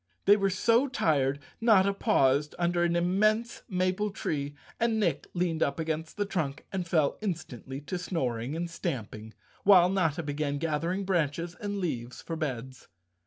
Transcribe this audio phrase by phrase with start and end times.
[0.25, 5.79] They were so tired Notta paused under an immense maple tree and Nick leaned up
[5.79, 11.53] against the trunk and fell instantly to snoring and stamping, while Notta began gathering branches
[11.53, 12.87] and leaves for beds.